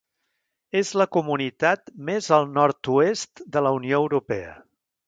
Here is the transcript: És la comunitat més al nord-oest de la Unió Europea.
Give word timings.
És 0.79 0.93
la 1.01 1.07
comunitat 1.17 1.93
més 2.09 2.31
al 2.39 2.49
nord-oest 2.57 3.45
de 3.59 3.67
la 3.69 3.79
Unió 3.81 4.03
Europea. 4.07 4.61